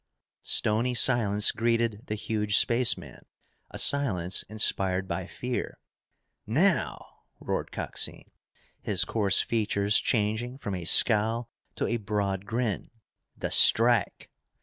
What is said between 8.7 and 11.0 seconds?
his coarse features changing from a